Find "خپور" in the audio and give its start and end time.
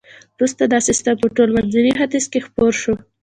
2.47-2.71